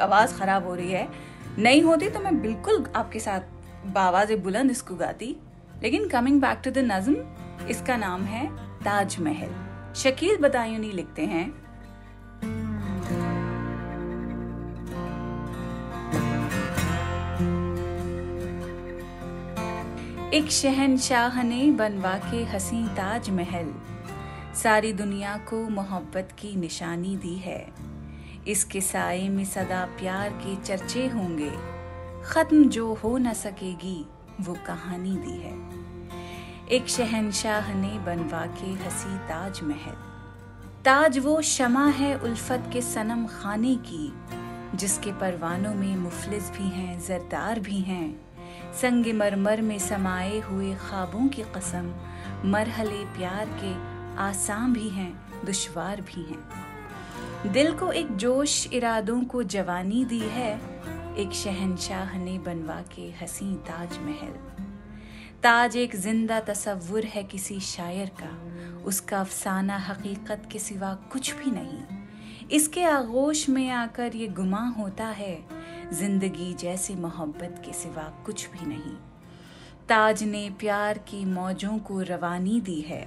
आवाज़ 0.00 0.34
ख़राब 0.34 0.66
हो 0.66 0.74
रही 0.74 0.92
है। 0.92 1.08
नहीं 1.58 1.82
होती 1.82 2.08
तो 2.08 2.20
मैं 2.20 2.40
बिल्कुल 2.42 2.86
आपके 2.96 3.20
साथ 3.20 3.40
बावाज 3.86 4.32
बुलंद 4.32 4.70
इसको 4.70 4.94
गाती। 4.94 5.36
लेकिन 5.82 6.08
कमिंग 6.08 6.40
बैक 6.40 6.60
टू 6.64 6.70
द 6.70 6.78
नज्म, 6.78 7.16
इसका 7.68 7.96
नाम 7.96 8.22
है 8.22 8.46
ताजमहल। 8.80 9.94
शकील 9.94 10.36
बतायूनी 10.36 10.92
लिखते 10.92 11.22
हैं। 11.22 11.65
एक 20.34 20.50
शहनशाह 20.50 21.42
ने 21.42 21.70
बनवा 21.70 22.14
के 22.14 22.44
हसी 22.44 22.88
ताज 22.88 23.30
महल 23.30 23.74
सारी 24.54 24.92
दुनिया 24.92 25.36
को 25.36 25.68
मोहब्बत 25.68 26.28
की 26.38 26.56
निशानी 26.56 27.16
दी 27.16 27.34
है। 27.34 27.72
इसके 28.48 28.80
साए 28.80 29.28
में 29.28 29.44
सदा 29.44 29.84
प्यार 29.84 30.28
के 30.28 30.56
चर्चे 30.56 31.06
होंगे। 31.06 31.50
खत्म 32.24 32.68
जो 32.68 32.94
हो 32.94 33.18
न 33.18 33.32
सकेगी, 33.32 34.06
वो 34.40 34.54
कहानी 34.54 35.16
दी 35.16 35.38
है। 35.38 35.54
एक 36.68 36.88
शहनशाह 36.88 37.74
ने 37.74 37.98
बनवा 37.98 38.46
के 38.46 38.72
हसी 38.72 39.18
ताज 39.18 39.60
महल 39.62 39.94
ताज 40.84 41.18
वो 41.18 41.42
शमा 41.42 41.86
है 41.86 42.18
उल्फत 42.20 42.70
के 42.72 42.82
सनम 42.82 43.26
खाने 43.26 43.76
की, 43.76 44.12
जिसके 44.76 45.12
परवानों 45.12 45.74
में 45.74 45.96
मुफलिस 45.96 46.50
भी 46.50 46.68
हैं, 46.68 47.00
जरदार 47.00 47.60
भी 47.60 47.80
हैं। 47.80 48.25
संग 48.80 49.06
मरमर 49.14 49.60
में 49.60 49.78
समाये 49.78 50.40
हुए 50.40 50.74
ख्वाबों 50.74 51.28
की 51.28 51.42
कसम, 51.54 51.92
मरहले 52.44 53.04
प्यार 53.14 53.48
के 53.62 53.72
आसाम 54.22 54.72
भी 54.72 54.88
हैं, 54.88 55.12
दुश्वार 55.44 56.00
भी 56.00 56.22
हैं। 56.22 57.52
दिल 57.52 57.72
को 57.72 57.90
एक 57.92 58.14
जोश 58.16 58.68
इरादों 58.72 59.20
को 59.24 59.42
जवानी 59.42 60.04
दी 60.04 60.18
है, 60.18 60.52
एक 61.16 61.32
शहनशाह 61.34 62.16
ने 62.18 62.38
बनवा 62.38 62.80
के 62.94 63.10
हसी 63.22 63.54
ताज 63.66 63.98
महल 63.98 64.36
ताज 65.42 65.76
एक 65.76 65.96
ज़िंदा 65.96 66.40
तस्वुर 66.40 67.04
है 67.04 67.22
किसी 67.24 67.60
शायर 67.60 68.10
का, 68.22 68.30
उसका 68.84 69.20
अफसाना 69.20 69.76
हकीकत 69.78 70.48
के 70.52 70.58
सिवा 70.58 70.94
कुछ 71.12 71.34
भी 71.34 71.50
नहीं। 71.50 71.82
इसके 72.48 72.84
आगोश 72.84 73.48
में 73.48 73.68
आकर 73.70 74.16
ये 74.16 74.28
गुमा 74.28 74.66
होता 74.78 75.06
है 75.06 75.34
ज़िंदगी 75.92 76.52
जैसे 76.54 76.94
मोहब्बत 76.94 77.62
के 77.66 77.72
सिवा 77.72 78.02
कुछ 78.26 78.48
भी 78.50 78.66
नहीं। 78.66 78.96
ताज 79.88 80.22
ने 80.22 80.48
प्यार 80.50 80.98
की 80.98 81.24
मौजों 81.24 81.78
को 81.78 82.00
रवानी 82.00 82.60
दी 82.60 82.80
है। 82.80 83.00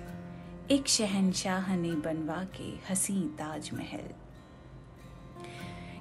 एक 0.71 0.87
शहनशाह 0.87 1.75
ने 1.75 1.91
बनवा 1.91 2.43
के 2.55 2.71
हसी 2.89 3.21
ताज 3.39 3.69
महल 3.73 4.09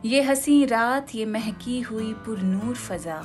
ये 0.04 0.22
हसी 0.22 0.64
रात, 0.64 1.14
ये 1.14 1.26
महकी 1.26 1.80
हुई 1.80 2.12
पुरनूर 2.14 2.74
फजा। 2.76 3.22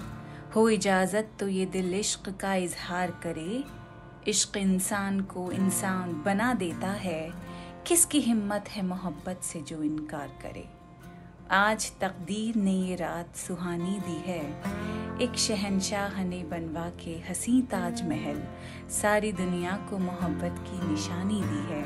हो 0.56 0.70
इजाज़त 0.70 1.32
तो 1.40 1.48
ये 1.48 1.66
दिल 1.66 1.94
इश्क 1.94 2.30
का 2.30 2.56
इजहार 2.56 3.12
करे। 3.24 3.64
इश्क 4.28 4.58
इंसान 4.58 5.22
को 5.22 5.52
इंसान 5.52 6.22
बना 6.26 6.54
देता 6.54 6.92
है। 7.00 7.32
किसकी 7.88 8.20
हिम्मत 8.20 8.70
है 8.70 8.86
मोहब्बत 8.86 9.40
से 9.44 9.62
जो 9.62 9.84
इनकार 9.84 10.28
करे? 10.42 10.70
आज 11.54 11.92
तकदीर 12.02 12.56
ने 12.56 12.72
ये 12.72 12.96
रात 12.96 13.36
सुहानी 13.36 14.00
दी 14.00 14.32
है। 14.32 14.40
एक 15.22 15.36
शहनशाह 15.38 16.24
ने 16.24 16.44
बनवा 16.44 16.90
के 16.90 17.22
हसी 17.30 17.62
ताज 17.62 18.02
महल 18.02 18.44
सारी 18.90 19.32
दुनिया 19.32 19.88
को 19.90 19.98
मोहब्बत 19.98 20.56
की 20.60 20.92
निशानी 20.92 21.42
दी 21.46 21.74
है। 21.74 21.86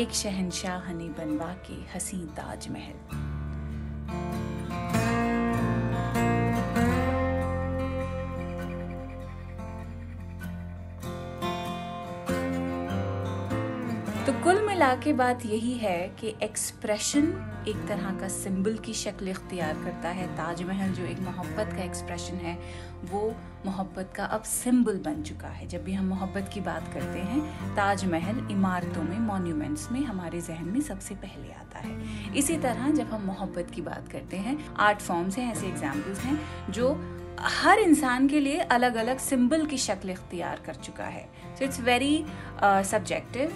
एक 0.00 0.10
शहनशाह 0.10 0.92
ने 0.92 1.08
बनवा 1.08 1.52
के 1.70 1.94
हसी 1.94 2.16
ताज 2.16 2.68
मिला 14.92 15.12
बात 15.12 15.46
यही 15.46 15.72
है 15.72 16.08
कि 16.20 16.34
एक्सप्रेशन 16.42 17.64
एक 17.68 17.76
तरह 17.88 18.10
का 18.20 18.28
सिंबल 18.28 18.76
की 18.76 18.92
शक्ल 18.94 19.28
इख्तियार 19.28 19.74
करता 19.74 20.08
है। 20.08 20.26
ताजमहल 20.26 20.92
जो 20.92 21.04
एक 21.04 21.20
मोहब्बत 21.20 21.72
का 21.76 21.82
एक्सप्रेशन 21.82 22.34
है, 22.34 22.58
वो 23.04 23.34
मोहब्बत 23.66 24.12
का 24.16 24.24
अब 24.24 24.42
सिंबल 24.42 24.98
बन 24.98 25.22
चुका 25.22 25.48
है। 25.48 25.66
जब 25.66 25.84
भी 25.84 25.92
हम 25.92 26.06
मोहब्बत 26.06 26.50
की 26.54 26.60
बात 26.60 26.92
करते 26.94 27.18
हैं, 27.18 27.74
ताजमहल 27.76 28.48
इमारतों 28.50 29.02
में 29.02 29.18
मॉन्यूमेंट्स 29.18 29.90
में 29.92 30.00
हमारे 30.00 30.40
जहन 30.40 30.64
में 30.64 30.80
सबसे 30.80 31.14
पहले 31.14 31.52
आता 31.52 31.78
है। 31.78 32.36
इसी 32.36 32.56
तरह 32.56 32.90
जब 32.90 33.06
हम 33.06 33.22
मोहब्बत 33.22 33.70
की 33.70 33.80
बात 33.80 34.08
करते 34.08 34.36
हैं 34.36 34.74
आर्ट 34.74 34.98
फॉर्म्स 34.98 35.38
हैं, 35.38 35.52
ऐसे 35.52 35.66
एग्जाम्पल्स 35.66 36.18
हैं, 36.18 36.72
जो 36.72 37.18
हर 37.40 37.78
इंसान 37.78 38.28
के 38.28 38.40
लिए 38.40 38.58
अलग 38.58 38.94
अलग 38.94 39.18
सिंबल 39.18 39.66
की 39.66 39.78
शक्ल 39.78 40.10
इख्तियार 40.10 40.60
कर 40.66 40.74
चुका 40.74 41.04
है। 41.04 41.28
सो 41.58 41.64
इट्स 41.64 41.80
वेरी 41.80 42.24
सब्जेक्टिव 42.64 43.52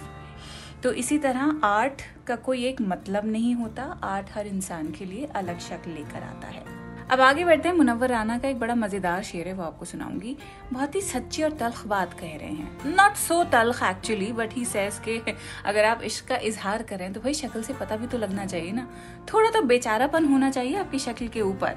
तो 0.87 0.93
इसी 0.93 1.17
तरह 1.19 1.61
आर्ट 1.65 2.03
का 2.27 2.35
कोई 2.37 2.65
एक 2.65 2.81
मतलब 2.81 3.25
नहीं 3.27 3.55
होता। 3.55 3.83
आर्ट 4.05 4.27
हर 4.35 4.47
इंसान 4.47 4.91
के 4.91 5.05
लिए 5.05 5.25
अलग 5.37 5.59
शक्ल 5.61 5.91
लेकर 5.91 6.23
आता 6.23 6.49
है। 6.49 6.63
अब 7.11 7.21
आगे 7.21 7.45
बढ़ते 7.45 7.69
हैं। 7.69 7.75
मुनवर 7.77 8.09
राना 8.09 8.39
का 8.39 8.49
एक 8.49 8.59
बड़ा 8.59 8.75
मज़ेदार 8.75 9.23
शेर 9.23 9.49
है, 9.49 9.55
वो 9.55 9.63
आपको 9.63 9.85
सुनाऊँगी। 9.85 10.37
बहुत 10.73 10.95
ही 10.95 11.01
सच्ची 11.01 11.43
और 11.43 11.53
तलख 11.53 11.87
बात 11.87 12.13
कह 12.13 12.37
रहे 12.37 12.51
हैं। 12.51 12.95
नॉट 12.95 13.17
सो 13.17 13.43
तलख 13.45 13.83
एक्चुअली 13.83 14.31
बट 14.33 14.55
ही 14.55 14.65
सेज 14.65 15.01
के 15.05 15.19
अगर 15.65 15.85
आप 15.85 16.03
इश्क 16.03 16.29
का 16.29 16.37
इजहार 16.45 16.83
करें 16.83 17.13
तो 17.13 17.21
भाई 17.21 17.35
शक्ल 17.35 17.63
से 17.63 17.73
पता 17.73 17.97
भी 17.97 18.07
तो 18.07 18.19
लगना 18.19 18.47
चाहिए 18.47 18.73
ना। 18.73 18.89
थोड़ा 19.33 19.51
तो 19.51 19.63
बेचारापन 19.65 20.25
होना 20.25 20.51
चाहिए 20.51 20.77
आपकी 20.77 20.99
शक्ल 20.99 21.29
के 21.29 21.41
ऊपर। 21.43 21.77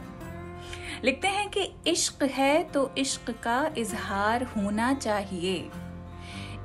लिखते 1.03 1.27
हैं 1.27 1.49
कि 1.49 1.69
इश्क 1.87 2.23
है 2.31 2.63
तो 2.63 2.89
इश्क 2.97 3.31
का 3.43 3.61
इजहार 3.77 4.43
होना 4.57 4.93
चाहिए। 4.93 5.69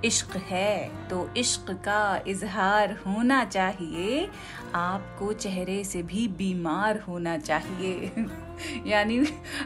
इश्क 0.04 0.36
है 0.36 1.08
तो 1.08 1.28
इश्क 1.36 1.70
का 1.84 2.22
इजहार 2.28 2.92
होना 3.06 3.44
चाहिए। 3.44 4.28
आपको 4.74 5.32
चेहरे 5.32 5.82
से 5.84 6.02
भी 6.02 6.26
बीमार 6.28 6.98
होना 7.00 7.36
चाहिए। 7.38 8.10
यानी 8.86 9.18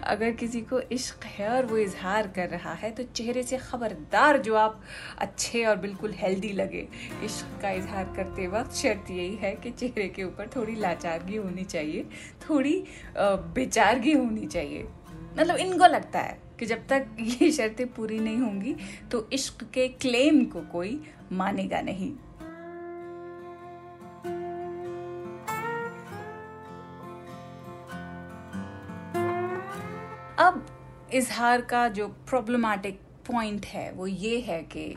अगर 0.05 0.31
किसी 0.31 0.61
को 0.61 0.81
इश्क 0.81 1.25
है 1.25 1.49
और 1.49 1.67
वो 1.67 1.77
इजहार 1.77 2.29
कर 2.29 2.49
रहा 2.49 2.73
है 2.73 2.91
तो 2.91 3.03
चेहरे 3.03 3.43
से 3.43 3.59
खबरदार 3.59 4.39
जो 4.39 4.55
आप 4.55 4.81
अच्छे 5.19 5.65
और 5.65 5.77
बिल्कुल 5.77 6.13
हेल्दी 6.17 6.53
लगे, 6.53 6.87
इश्क 7.25 7.61
का 7.63 7.71
इजहार 7.71 8.13
करते 8.17 8.47
वक्त 8.49 8.75
शर्त 8.75 9.11
यही 9.11 9.37
है 9.37 9.55
कि 9.55 9.71
चेहरे 9.71 10.09
के 10.09 10.25
ऊपर 10.25 10.51
थोड़ी 10.57 10.75
लाचारगी 10.75 11.37
होनी 11.37 11.65
चाहिए, 11.65 12.07
थोड़ी 12.49 12.85
बेचारगी 13.19 14.13
होनी 14.13 14.47
चाहिए। 14.47 14.89
मतलब 15.39 15.57
इनको 15.57 15.87
लगता 15.87 16.21
है। 16.21 16.48
कि 16.59 16.67
जब 16.67 16.87
तक 16.89 17.07
ये 17.21 17.51
शर्तें 17.53 17.87
पूरी 17.95 18.19
नहीं 18.19 18.39
होंगी 18.39 18.75
तो 19.13 19.29
इश्क 19.33 19.65
के 19.75 19.89
क्लेम 19.97 20.45
को 20.45 20.61
कोई 20.73 21.01
मानेगा 21.33 21.81
नहीं। 21.81 22.13
अब 30.39 30.67
इजहार 31.15 31.61
का 31.61 31.87
जो 31.89 32.07
प्रॉब्लमेटिक 32.29 33.01
पॉइंट 33.27 33.67
है, 33.67 33.91
वो 33.93 34.07
ये 34.07 34.39
है 34.41 34.61
कि 34.65 34.95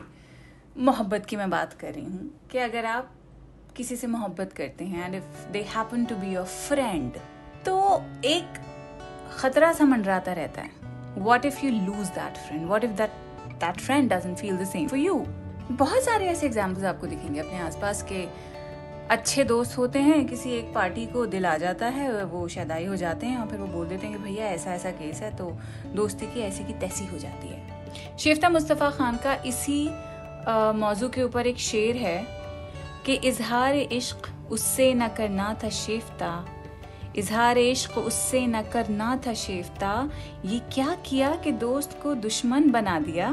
मोहब्बत 0.76 1.26
की 1.26 1.36
मैं 1.36 1.48
बात 1.50 1.72
कर 1.72 1.92
रही 1.94 2.04
हूँ 2.04 2.30
कि 2.50 2.58
अगर 2.58 2.84
आप 2.86 3.10
किसी 3.76 3.96
से 3.96 4.06
मोहब्बत 4.06 4.52
करते 4.52 4.84
हैं 4.84 5.04
and 5.04 5.14
if 5.14 5.50
they 5.52 5.62
happen 5.68 6.04
to 6.04 6.16
be 6.16 6.32
your 6.34 6.44
friend 6.44 7.16
तो 7.66 7.74
एक 8.24 8.60
खतरा 9.38 9.72
सा 9.72 9.84
मंडराता 9.84 10.32
रहता 10.32 10.62
है। 10.62 10.81
What 11.18 11.46
if 11.46 11.64
you 11.66 11.70
lose 11.72 12.08
that 12.08 12.36
friend 12.36 12.68
what 12.70 12.84
if 12.84 12.96
that 13.00 13.20
that 13.60 13.80
friend 13.80 14.12
doesn't 14.12 14.40
feel 14.42 14.56
the 14.60 14.70
same 14.72 14.88
for 14.88 14.98
you? 14.98 15.18
बहुत 15.72 16.04
सारे 16.04 16.26
ऐसे 16.26 16.46
एग्जाम्पल्स 16.46 16.84
आपको 16.84 17.06
दिखेंगे 17.06 17.40
अपने 17.40 17.58
आसपास 17.58 18.02
के 18.02 18.26
अच्छे 19.10 19.44
दोस्त 19.44 19.78
होते 19.78 19.98
हैं, 19.98 20.26
किसी 20.26 20.50
एक 20.50 20.72
पार्टी 20.74 21.06
को 21.06 21.26
दिल 21.26 21.46
आ 21.46 21.56
जाता 21.56 21.86
है, 21.86 22.24
वो 22.24 22.48
शदाई 22.48 22.84
हो 22.86 22.96
जाते 22.96 23.26
हैं 23.26 23.38
और 23.38 23.46
फिर 23.46 23.58
वो 23.58 23.66
बोल 23.66 23.88
देते 23.88 24.06
हैं 24.06 24.16
कि 24.16 24.22
भैया 24.22 24.46
ऐसा 24.46 24.74
ऐसा 24.74 24.90
केस 24.90 25.20
है 25.20 25.36
तो 25.36 25.58
दोस्ती 25.86 26.26
की 26.26 26.40
ऐसी 26.40 26.64
की 26.64 26.72
तैसी 26.72 27.06
हो 27.06 27.18
जाती 27.18 27.48
है। 27.48 28.16
शेफ्ता 28.18 28.48
मुस्तफ़ा 28.48 28.90
खान 28.90 29.16
का 29.16 29.34
इसी 29.46 29.88
मौजू 30.78 31.08
के 31.08 31.22
ऊपर 31.22 31.46
एक 31.46 31.58
शेर 31.58 31.96
है 31.96 32.26
कि 33.06 33.14
इजहार 33.14 33.76
इश्क 33.76 34.28
उससे 34.52 34.92
न 34.94 35.08
करना 35.08 35.54
था 35.64 35.68
शेफ्ता 35.68 36.44
इजहार 37.16 37.58
इश्क 37.58 37.98
उससे 37.98 38.46
न 38.46 38.62
करना 38.62 39.16
था 39.26 39.34
शेफ्ता। 39.34 40.10
ये 40.44 40.58
क्या 40.74 40.94
किया 41.06 41.34
कि 41.36 41.52
दोस्त 41.52 41.98
को 42.02 42.14
दुश्मन 42.14 42.70
बना 42.70 42.98
दिया? 43.00 43.30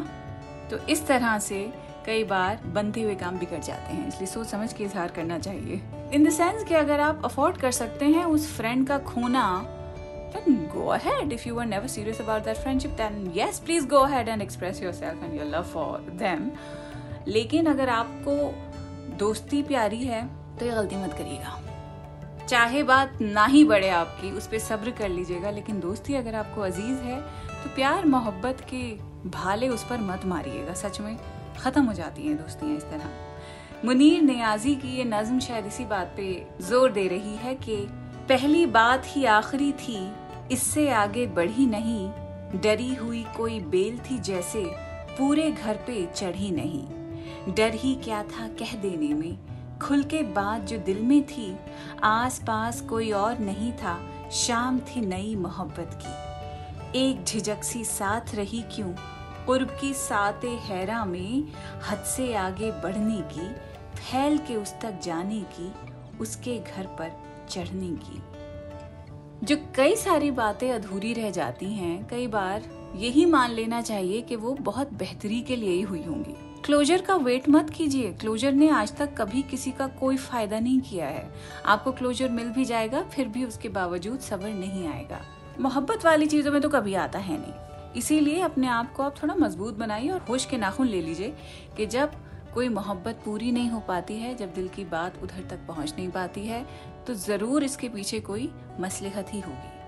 तो 0.71 0.77
इस 0.87 1.05
तरह 1.07 1.37
से 1.39 1.61
कई 2.05 2.23
बार 2.23 2.59
बनते 2.65 3.01
हुए 3.01 3.15
काम 3.15 3.37
बिगड़ 3.39 3.59
जाते 3.59 3.93
हैं, 3.93 4.07
इसलिए 4.07 4.27
सोच 4.27 4.47
समझ 4.47 4.71
के 4.73 4.83
इजहार 4.83 5.11
करना 5.11 5.39
चाहिए। 5.39 5.81
इन 6.13 6.25
द 6.25 6.29
सेंस 6.29 6.63
कि 6.63 6.75
अगर 6.75 6.99
आप 6.99 7.21
अफोर्ड 7.25 7.57
कर 7.57 7.71
सकते 7.71 8.05
हैं 8.05 8.25
उस 8.25 8.51
फ्रेंड 8.57 8.87
का 8.87 8.97
खोना, 8.97 9.45
then 10.33 10.57
go 10.71 10.89
ahead. 10.95 11.31
If 11.33 11.45
you 11.47 11.53
were 11.53 11.67
never 11.69 11.87
serious 11.87 12.19
about 12.19 12.43
that 12.43 12.59
friendship, 12.63 12.91
then 12.97 13.15
yes, 13.37 13.59
please 13.59 13.85
go 13.85 14.03
ahead 14.03 14.27
and 14.27 14.45
express 14.45 14.81
yourself 14.81 15.23
and 15.23 15.39
your 15.39 15.47
love 15.53 15.71
for 15.75 15.87
them. 16.19 16.49
लेकिन 17.27 17.65
अगर 17.65 17.89
आपको 17.89 18.35
दोस्ती 19.17 19.61
प्यारी 19.63 20.03
है 20.03 20.21
तो 20.59 20.65
ये 20.65 20.71
गलती 20.71 20.95
मत 20.95 21.13
करिएगा। 21.13 21.68
चाहे 22.49 22.81
बात 22.83 23.17
ना 23.21 23.45
ही 23.45 23.63
बढ़े 23.65 23.89
आपकी, 23.91 24.31
उस 24.31 24.47
पर 24.47 24.59
सब्र 24.59 24.91
कर 24.91 25.09
लीजिएगा, 25.09 25.49
लेकिन 25.51 25.79
दोस्ती 25.79 26.15
अगर 26.15 26.35
आपको 26.35 26.61
अज़ीज़ 26.61 26.99
है 26.99 27.19
तो 27.53 27.75
प्यार, 27.75 28.05
मोहब्बत 28.05 28.65
के 28.69 28.83
भाले 29.29 29.67
उस 29.69 29.83
पर 29.83 29.97
मत 30.01 30.25
मारिएगा, 30.25 30.73
सच 30.73 30.99
में। 31.01 31.17
खत्म 31.59 31.83
हो 31.83 31.93
जाती 31.93 32.27
हैं 32.27 32.35
दोस्तियाँ 32.37 32.77
इस 32.77 32.83
तरह। 32.83 33.85
मुनीर 33.85 34.21
नियाजी 34.21 34.75
की 34.75 34.95
ये 34.97 35.03
नज्म 35.05 35.39
शायद 35.39 35.65
इसी 35.65 35.85
बात 35.85 36.13
पे 36.17 36.45
ज़ोर 36.61 36.91
दे 36.91 37.07
रही 37.07 37.35
है 37.35 37.53
कि 37.57 37.75
पहली 38.29 38.65
बात 38.67 39.03
ही 39.07 39.25
आखिरी 39.27 39.71
थी, 39.73 39.99
इससे 40.51 40.89
आगे 40.91 41.25
बढ़ी 41.27 41.65
नहीं, 41.65 42.09
डरी 42.55 42.93
हुई 42.95 43.23
कोई 43.37 43.59
बेल 43.67 43.99
थी 44.01 44.17
जैसे 44.21 44.63
पूरे 45.17 45.49
घर 45.51 45.77
पे 45.87 46.05
चढ़ी 46.15 46.51
नहीं। 46.51 47.53
डर 47.55 47.73
ही 47.73 47.93
क्या 48.03 48.23
था 48.25 48.47
कह 48.59 48.73
देने 48.81 49.13
में 49.13 49.37
खुल 49.81 50.03
के 50.03 50.23
बात 50.23 50.61
जो 50.61 50.77
दिल 50.77 51.01
में 51.01 51.23
थी 51.23 51.57
आस 52.03 52.39
पास 52.39 52.81
कोई 52.81 53.11
और 53.11 53.39
नहीं 53.39 53.73
था, 53.73 53.99
शाम 54.31 54.79
थी 54.79 55.01
नई 55.01 55.35
मोहब्बत 55.35 55.99
की। 56.03 56.29
एक 56.99 57.23
झिझक 57.23 57.63
सी 57.63 57.83
साथ 57.83 58.35
रही 58.35 58.61
क्यों? 58.61 58.93
कुर्ब 59.45 59.77
की 59.81 59.93
साते 59.93 60.49
हैरा 60.49 61.05
में 61.05 61.43
हद 61.89 61.97
से 61.97 62.33
आगे 62.33 62.71
बढ़ने 62.71 63.21
की, 63.21 63.53
फैल 64.01 64.37
के 64.37 64.55
उस 64.55 64.73
तक 64.81 64.99
जाने 65.03 65.41
की, 65.41 65.73
उसके 66.17 66.59
घर 66.59 66.85
पर 66.85 67.11
चढ़ने 67.49 67.89
की। 67.89 68.21
जो 69.45 69.57
कई 69.75 69.95
सारी 69.95 70.31
बातें 70.31 70.71
अधूरी 70.71 71.13
रह 71.13 71.31
जाती 71.31 71.73
हैं, 71.73 72.07
कई 72.07 72.27
बार 72.27 72.63
यही 72.95 73.25
मान 73.25 73.51
लेना 73.51 73.81
चाहिए 73.81 74.21
कि 74.21 74.35
वो 74.35 74.53
बहुत 74.53 74.93
बेहतरी 74.93 75.41
के 75.41 75.55
लिए 75.55 75.71
ही 75.71 75.81
हुई 75.81 76.03
होंगी। 76.03 76.48
क्लोजर 76.69 77.01
का 77.01 77.15
वेट 77.15 77.47
मत 77.49 77.69
कीजिए। 77.69 78.11
क्लोजर 78.13 78.51
ने 78.53 78.67
आज 78.69 78.91
तक 78.97 79.13
कभी 79.17 79.41
किसी 79.41 79.71
का 79.71 79.85
कोई 79.99 80.17
फ़ायदा 80.17 80.59
नहीं 80.59 80.79
किया 80.81 81.05
है। 81.05 81.23
आपको 81.65 81.91
क्लोजर 81.91 82.29
मिल 82.29 82.49
भी 82.49 82.65
जाएगा, 82.65 83.01
फिर 83.03 83.27
भी 83.27 83.45
उसके 83.45 83.69
बावजूद 83.69 84.19
सबर 84.19 84.49
नहीं 84.49 84.85
आएगा। 84.87 85.19
मोहब्बत 85.59 86.05
वाली 86.05 86.27
चीज़ों 86.27 86.51
में 86.51 86.61
तो 86.61 86.69
कभी 86.69 86.93
आता 86.95 87.19
है 87.19 87.37
नहीं। 87.37 87.97
इसीलिए 87.97 88.41
अपने 88.41 88.67
आप 88.67 88.93
को 88.93 89.03
आप 89.03 89.15
थोड़ा 89.21 89.35
मज़बूत 89.35 89.77
बनाइए 89.77 90.09
और 90.09 90.21
होश 90.29 90.45
के 90.45 90.57
नाखून 90.57 90.87
ले 90.87 91.01
लीजिए 91.01 91.33
कि 91.77 91.85
जब 91.87 92.11
कोई 92.53 92.69
मोहब्बत 92.69 93.21
पूरी 93.25 93.51
नहीं 93.51 93.69
हो 93.69 93.79
पाती 93.87 94.19
है, 94.19 94.35
जब 94.35 94.53
दिल 94.53 94.67
की 94.67 94.85
बात 94.85 95.21
उधर 95.23 95.47
तक 95.49 95.67
पहुँच 95.67 95.93
नहीं 95.97 96.09
पाती 96.11 96.45
है 96.47 96.65
तो 97.07 97.13
ज़रूर 97.17 97.63
इसके 97.63 97.89
पीछे 97.89 98.19
कोई 98.21 98.49
मसलहत 98.79 99.33
ही 99.33 99.39
होगी। 99.39 99.78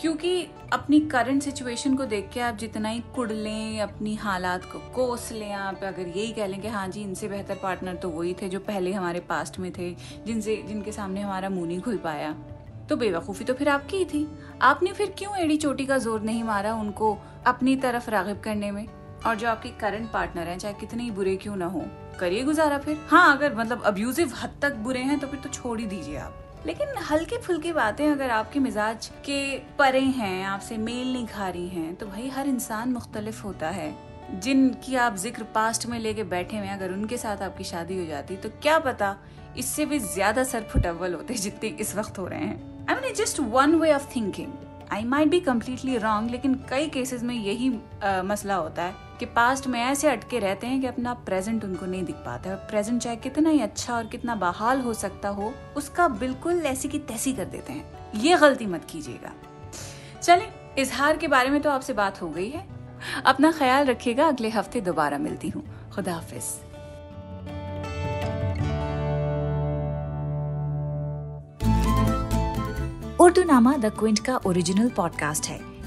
क्योंकि 0.00 0.46
अपनी 0.72 0.98
करंट 1.00 1.42
सिचुएशन 1.42 1.94
को 1.94 2.04
देख 2.04 2.28
के 2.34 2.40
आप 2.40 2.56
जितना 2.56 2.88
ही 2.88 3.00
कुड़ 3.14 3.30
लें, 3.32 3.80
अपनी 3.80 4.14
हालात 4.14 4.64
को 4.64 4.78
कोस 4.94 5.30
लें 5.32 5.52
आप, 5.52 5.82
अगर 5.84 6.08
यही 6.08 6.32
कह 6.32 6.46
लें 6.46 6.60
कि 6.62 6.68
हाँ 6.68 6.86
जी, 6.88 7.02
इनसे 7.02 7.28
बेहतर 7.28 7.54
पार्टनर 7.54 7.94
तो 7.94 8.08
वही 8.08 8.34
थे 8.34 8.48
जो 8.48 8.60
पहले 8.60 8.92
हमारे 8.92 9.20
पास्ट 9.20 9.58
में 9.58 9.70
थे, 9.72 9.90
जिनसे, 10.26 10.56
जिनके 10.68 10.92
सामने 10.92 11.20
हमारा 11.20 11.48
मुँह 11.48 11.66
नहीं 11.66 11.80
खुल 11.80 11.96
पाया। 11.96 12.32
तो 12.88 12.96
बेवकूफ़ी 12.96 13.44
तो 13.44 13.54
फिर 13.54 13.68
आपकी 13.68 13.96
ही 13.96 14.04
थी। 14.04 14.26
आपने 14.62 14.92
फिर 14.92 15.14
क्यों 15.18 15.36
एड़ी 15.36 15.56
चोटी 15.56 15.86
का 15.86 15.98
ज़ोर 15.98 16.20
नहीं 16.20 16.44
मारा 16.44 16.74
उनको 16.74 17.16
अपनी 17.46 17.76
तरफ़ 17.76 18.10
रागिब 18.10 18.40
करने 18.40 18.70
में? 18.70 18.86
और 19.26 19.34
जो 19.34 19.48
आपके 19.48 19.68
करंट 19.70 20.10
पार्टनर 20.12 20.48
हैं, 20.48 20.58
चाहे 20.58 20.74
कितने 20.74 21.02
ही 21.02 21.10
बुरे 21.10 21.36
क्यों 21.36 21.56
ना 21.56 21.66
हो, 21.66 21.82
करिए 22.20 22.42
गुजारा 22.42 22.78
फिर। 22.78 22.98
हाँ 23.08 23.36
अगर 23.36 23.54
मतलब 23.54 23.82
अब्यूजिव 23.82 24.32
हद 24.42 24.58
तक 24.62 24.74
बुरे 24.76 25.00
हैं 25.00 25.18
तो 25.18 25.26
फिर 25.26 25.40
तो 25.40 25.48
छोड़ 25.48 25.78
ही 25.80 25.86
दीजिए 25.86 26.16
आप। 26.16 26.44
लेकिन 26.66 26.88
हल्की 27.10 27.36
फुल्की 27.38 27.72
बातें 27.72 28.06
अगर 28.08 28.30
आपके 28.30 28.60
मिजाज 28.60 29.06
के 29.24 29.40
परे 29.78 30.00
हैं 30.00 30.44
आपसे 30.46 30.76
मेल 30.78 31.12
नहीं 31.12 31.26
खा 31.26 31.48
रही 31.48 31.68
हैं 31.68 31.94
तो 31.94 32.06
भाई 32.06 32.28
हर 32.28 32.48
इंसान 32.48 32.92
मुख्तलिफ़ 32.92 33.42
होता 33.42 33.70
है। 33.70 33.94
जिनकी 34.34 34.94
आप 34.96 35.16
ज़िक्र 35.16 35.42
पास्ट 35.54 35.86
में 35.86 35.98
लेके 35.98 36.24
बैठे 36.26 36.56
हुए 36.58 36.68
अगर 36.68 36.92
उनके 36.92 37.16
साथ 37.16 37.42
आपकी 37.42 37.64
शादी 37.64 37.98
हो 37.98 38.04
जाती 38.06 38.36
तो 38.36 38.48
क्या 38.62 38.78
पता 38.78 39.16
इससे 39.58 39.86
भी 39.86 39.98
ज़्यादा 39.98 40.44
सर 40.44 40.62
फुटअव्वल 40.62 41.14
होते 41.14 41.34
जितने 41.36 41.68
इस 41.80 41.94
वक्त 41.96 42.18
हो 42.18 42.26
रहे 42.26 42.40
हैं। 42.40 42.86
I 42.90 42.94
mean 42.94 43.14
just 43.14 43.40
one 43.40 43.74
way 43.74 43.92
of 43.92 44.14
thinking 44.16 44.52
I 44.92 45.04
might 45.06 45.28
be 45.28 45.40
completely 45.40 45.96
wrong 45.98 46.30
लेकिन 46.30 46.54
कई 46.70 46.88
केसेस 46.88 47.22
में 47.22 47.34
यही 47.34 47.72
आ, 48.04 48.22
मसला 48.22 48.54
होता 48.54 48.82
है। 48.82 49.07
कि 49.18 49.26
पास्ट 49.26 49.66
में 49.66 49.80
ऐसे 49.80 50.08
अटके 50.08 50.38
रहते 50.38 50.66
हैं 50.66 50.80
कि 50.80 50.86
अपना 50.86 51.14
प्रेजेंट 51.14 51.64
उनको 51.64 51.86
नहीं 51.86 52.04
दिख 52.04 52.14
पाता। 52.14 52.50
है 52.50 52.56
प्रेजेंट 52.56 53.02
चाहे 53.02 53.16
कितना 53.16 53.50
ही 53.50 53.60
अच्छा 53.60 53.94
और 53.94 54.06
कितना 54.06 54.34
बहाल 54.34 54.80
हो 54.80 54.94
सकता 54.94 55.28
हो, 55.28 55.54
उसका 55.76 56.08
बिल्कुल 56.08 56.66
ऐसी 56.66 56.88
की 56.88 56.98
तैसी 56.98 57.32
कर 57.32 57.44
देते 57.44 57.72
हैं। 57.72 58.12
ये 58.14 58.36
गलती 58.36 58.66
मत 58.66 58.86
कीजिएगा। 58.90 59.32
चले 60.22 60.44
इजहार 60.82 61.16
के 61.16 61.28
बारे 61.28 61.50
में 61.50 61.60
तो 61.62 61.70
आपसे 61.70 61.92
बात 61.92 62.22
हो 62.22 62.28
गई 62.28 62.48
है। 62.50 62.66
अपना 63.26 63.52
ख्याल 63.52 63.86
रखिएगा, 63.86 64.28
अगले 64.28 64.48
हफ़्ते 64.48 64.80
दोबारा 64.80 65.18
मिलती 65.18 65.48
हूँ। 65.48 65.90
खुदा 65.90 66.14
हाफिज़। 66.14 66.68
उर्दू 73.22 73.42
नामा 73.42 73.76
द 73.76 73.86
क्विंट 73.86 74.18
का 74.18 74.36
ओरिजिनल 74.36 74.88
पॉडकास्ट 74.88 75.46
है। 75.46 75.77